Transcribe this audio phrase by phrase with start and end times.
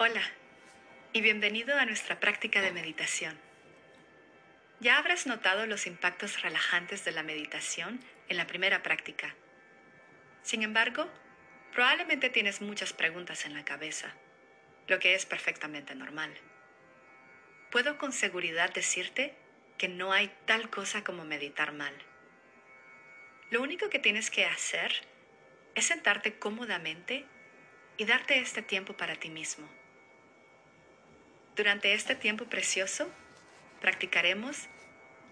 [0.00, 0.22] Hola
[1.12, 3.36] y bienvenido a nuestra práctica de meditación.
[4.78, 7.98] Ya habrás notado los impactos relajantes de la meditación
[8.28, 9.34] en la primera práctica.
[10.42, 11.08] Sin embargo,
[11.72, 14.14] probablemente tienes muchas preguntas en la cabeza,
[14.86, 16.32] lo que es perfectamente normal.
[17.72, 19.34] Puedo con seguridad decirte
[19.78, 21.94] que no hay tal cosa como meditar mal.
[23.50, 24.92] Lo único que tienes que hacer
[25.74, 27.26] es sentarte cómodamente
[27.96, 29.68] y darte este tiempo para ti mismo.
[31.58, 33.10] Durante este tiempo precioso,
[33.80, 34.68] practicaremos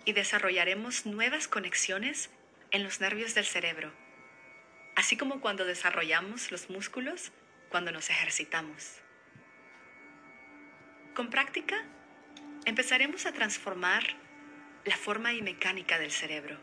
[0.05, 2.31] y desarrollaremos nuevas conexiones
[2.73, 3.93] en los nervios del cerebro,
[4.97, 7.31] así como cuando desarrollamos los músculos
[7.69, 8.97] cuando nos ejercitamos.
[11.15, 11.77] Con práctica,
[12.65, 14.03] empezaremos a transformar
[14.85, 16.59] la forma y mecánica del cerebro.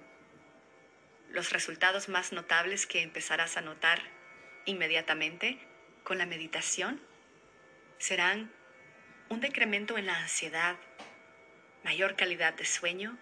[1.30, 4.02] Los resultados más notables que empezarás a notar
[4.66, 5.58] inmediatamente
[6.04, 7.00] con la meditación
[7.98, 8.52] serán
[9.34, 10.76] un decremento en la ansiedad,
[11.84, 13.18] mayor calidad de sueño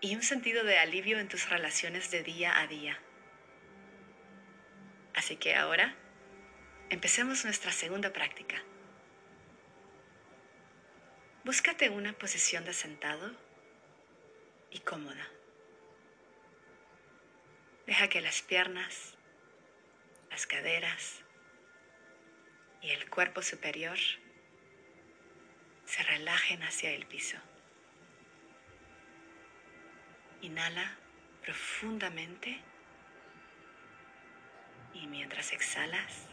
[0.00, 2.96] y un sentido de alivio en tus relaciones de día a día.
[5.14, 5.96] Así que ahora,
[6.90, 8.62] empecemos nuestra segunda práctica.
[11.42, 13.34] Búscate una posición de sentado
[14.70, 15.26] y cómoda.
[17.84, 19.14] Deja que las piernas,
[20.30, 21.16] las caderas
[22.80, 23.98] y el cuerpo superior
[25.90, 27.36] se relajen hacia el piso.
[30.40, 30.96] Inhala
[31.42, 32.60] profundamente
[34.94, 36.28] y mientras exhalas,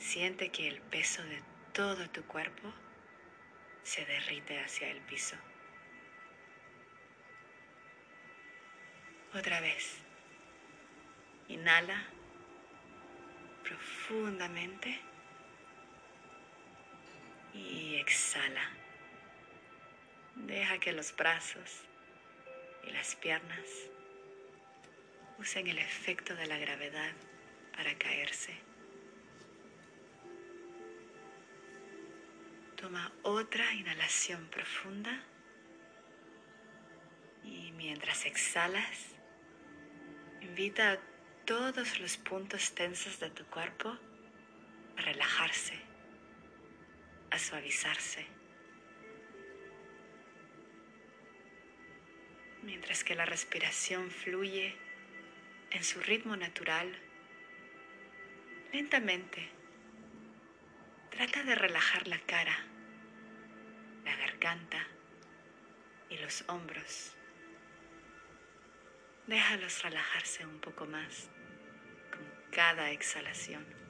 [0.00, 1.40] siente que el peso de
[1.72, 2.72] todo tu cuerpo
[3.84, 5.36] se derrite hacia el piso.
[9.34, 9.98] Otra vez.
[11.46, 12.02] Inhala
[13.62, 15.00] profundamente
[17.56, 18.70] y exhala.
[20.34, 21.82] Deja que los brazos
[22.86, 23.66] y las piernas
[25.38, 27.12] usen el efecto de la gravedad
[27.74, 28.54] para caerse.
[32.76, 35.22] Toma otra inhalación profunda
[37.42, 39.14] y mientras exhalas,
[40.40, 40.98] invita a
[41.46, 43.96] todos los puntos tensos de tu cuerpo
[44.96, 45.85] a relajarse
[47.36, 48.26] a suavizarse.
[52.62, 54.74] Mientras que la respiración fluye
[55.70, 56.90] en su ritmo natural,
[58.72, 59.50] lentamente
[61.10, 62.56] trata de relajar la cara,
[64.06, 64.86] la garganta
[66.08, 67.12] y los hombros.
[69.26, 71.28] Déjalos relajarse un poco más
[72.10, 73.85] con cada exhalación.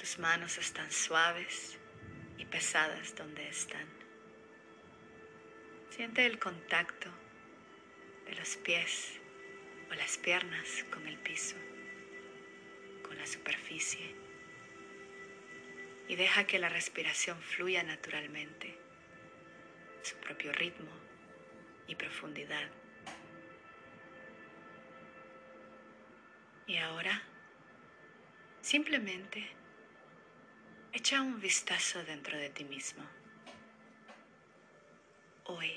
[0.00, 1.76] Tus manos están suaves
[2.38, 3.86] y pesadas donde están.
[5.90, 7.10] Siente el contacto
[8.24, 9.20] de los pies
[9.90, 11.56] o las piernas con el piso,
[13.02, 14.16] con la superficie.
[16.08, 18.78] Y deja que la respiración fluya naturalmente,
[20.02, 20.92] su propio ritmo
[21.86, 22.70] y profundidad.
[26.66, 27.22] Y ahora,
[28.62, 29.59] simplemente
[30.92, 33.04] Echa un vistazo dentro de ti mismo.
[35.44, 35.70] Hoy,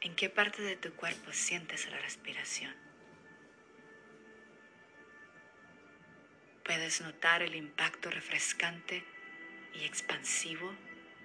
[0.00, 2.74] ¿en qué parte de tu cuerpo sientes la respiración?
[6.64, 9.04] Puedes notar el impacto refrescante
[9.74, 10.72] y expansivo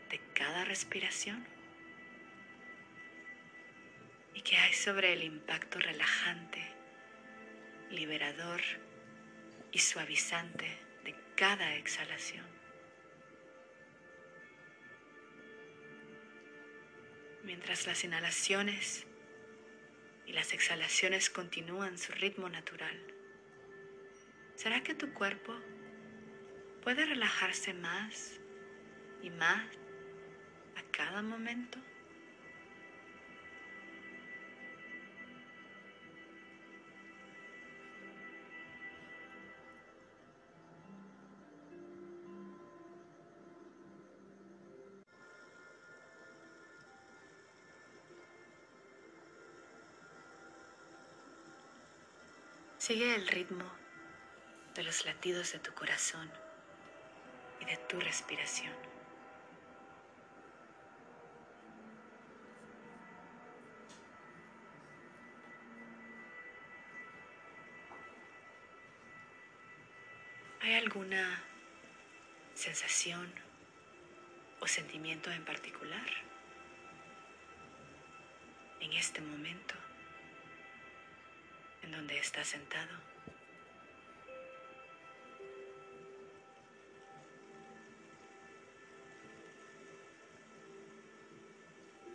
[0.09, 1.47] de cada respiración.
[4.33, 6.61] ¿Y qué hay sobre el impacto relajante,
[7.91, 8.61] liberador
[9.71, 12.62] y suavizante de cada exhalación?
[17.43, 19.05] Mientras las inhalaciones
[20.25, 22.99] y las exhalaciones continúan su ritmo natural.
[24.55, 25.53] ¿Será que tu cuerpo
[26.81, 28.39] puede relajarse más
[29.21, 29.65] y más
[30.75, 31.79] a cada momento?
[52.85, 53.63] Sigue el ritmo
[54.75, 56.29] de los latidos de tu corazón
[57.61, 58.73] y de tu respiración.
[70.59, 71.41] ¿Hay alguna
[72.53, 73.33] sensación
[74.59, 76.09] o sentimiento en particular
[78.81, 79.73] en este momento
[81.83, 82.95] en donde estás sentado?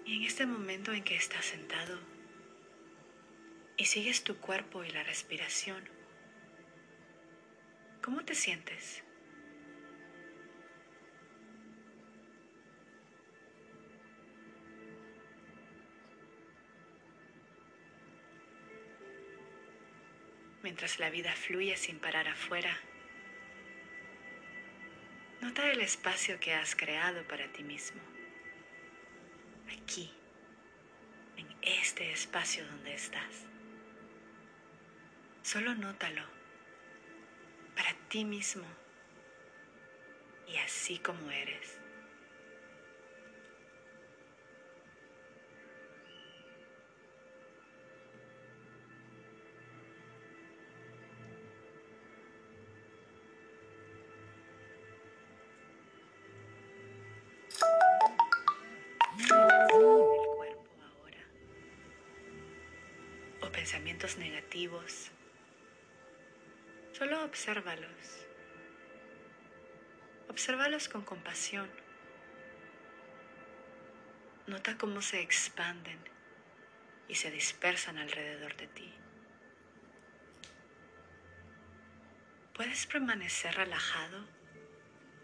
[0.05, 1.99] Y en este momento en que estás sentado
[3.77, 5.85] y sigues tu cuerpo y la respiración,
[8.03, 9.05] ¿cómo te sientes?
[20.69, 22.77] Mientras la vida fluye sin parar afuera,
[25.41, 28.03] nota el espacio que has creado para ti mismo
[29.73, 30.13] aquí,
[31.39, 33.47] en este espacio donde estás.
[35.41, 36.27] Solo nótalo
[37.75, 38.67] para ti mismo
[40.49, 41.79] y así como eres.
[63.69, 65.11] Pensamientos negativos.
[66.93, 68.27] Solo obsérvalos.
[70.31, 71.69] Obsérvalos con compasión.
[74.47, 75.99] Nota cómo se expanden
[77.09, 78.91] y se dispersan alrededor de ti.
[82.55, 84.25] ¿Puedes permanecer relajado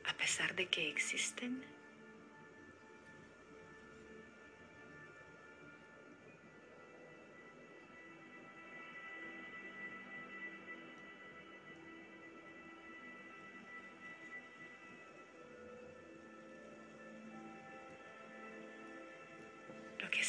[0.04, 1.64] a pesar de que existen?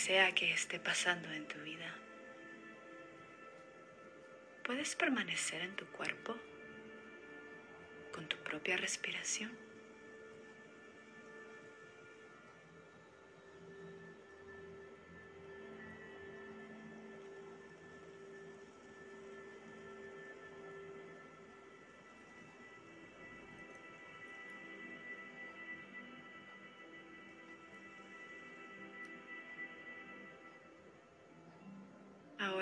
[0.06, 1.92] Sea que esté pasando en tu vida,
[4.64, 6.38] puedes permanecer en tu cuerpo
[8.14, 9.65] con tu propia respiración.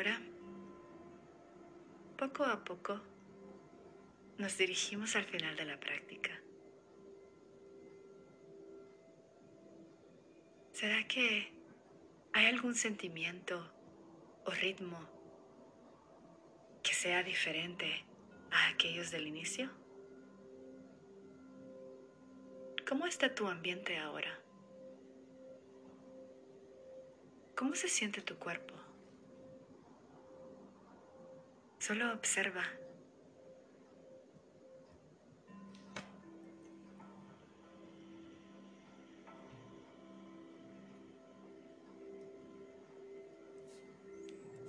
[0.03, 0.19] Ahora,
[2.17, 2.99] poco a poco,
[4.37, 6.31] nos dirigimos al final de la práctica.
[10.73, 11.53] ¿Será que
[12.33, 13.71] hay algún sentimiento
[14.43, 14.99] o ritmo
[16.81, 18.05] que sea diferente
[18.51, 19.69] a aquellos del inicio?
[22.85, 24.37] ¿Cómo está tu ambiente ahora?
[27.55, 28.82] ¿Cómo se siente tu cuerpo?
[31.85, 32.63] Solo observa.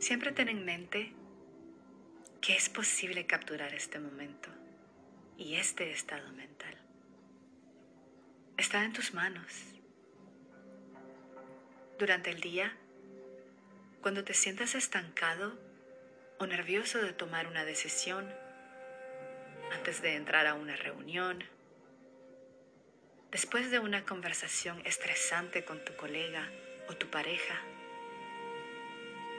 [0.01, 1.13] Siempre ten en mente
[2.41, 4.49] que es posible capturar este momento
[5.39, 6.77] y este estado mental.
[8.57, 9.53] Está en tus manos.
[11.97, 12.77] Durante el día,
[14.03, 15.74] cuando te sientas estancado,
[16.39, 18.29] o nervioso de tomar una decisión
[19.73, 21.43] antes de entrar a una reunión,
[23.31, 26.49] después de una conversación estresante con tu colega
[26.89, 27.61] o tu pareja,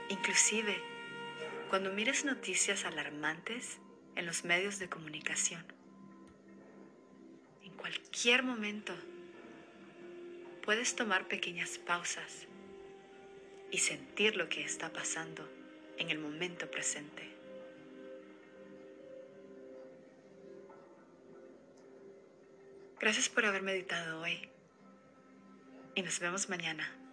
[0.09, 0.81] inclusive
[1.69, 3.79] cuando mires noticias alarmantes
[4.15, 5.65] en los medios de comunicación.
[7.63, 8.93] En cualquier momento
[10.63, 12.47] puedes tomar pequeñas pausas
[13.71, 15.49] y sentir lo que está pasando
[15.97, 17.23] en el momento presente.
[22.99, 24.49] Gracias por haber meditado hoy
[25.93, 27.04] y nos vemos mañana.